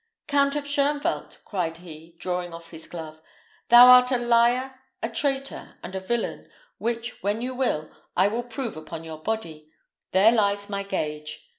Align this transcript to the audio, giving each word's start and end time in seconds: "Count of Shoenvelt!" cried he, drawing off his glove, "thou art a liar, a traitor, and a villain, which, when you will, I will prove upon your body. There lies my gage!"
"Count 0.25 0.55
of 0.55 0.63
Shoenvelt!" 0.63 1.43
cried 1.45 1.77
he, 1.77 2.15
drawing 2.17 2.55
off 2.55 2.71
his 2.71 2.87
glove, 2.87 3.21
"thou 3.69 3.87
art 3.87 4.09
a 4.09 4.17
liar, 4.17 4.79
a 5.03 5.09
traitor, 5.09 5.77
and 5.83 5.95
a 5.95 5.99
villain, 5.99 6.49
which, 6.79 7.21
when 7.21 7.39
you 7.39 7.53
will, 7.53 7.91
I 8.17 8.27
will 8.27 8.41
prove 8.41 8.75
upon 8.75 9.03
your 9.03 9.21
body. 9.21 9.69
There 10.11 10.31
lies 10.31 10.69
my 10.71 10.81
gage!" 10.81 11.47